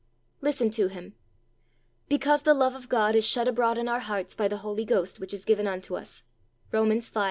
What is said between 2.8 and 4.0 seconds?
God is shed abroad in our